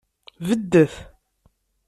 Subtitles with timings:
[0.47, 0.93] Beddet!